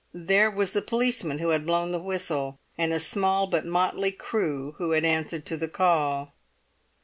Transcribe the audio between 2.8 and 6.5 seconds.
a small but motley crew who had answered to the call.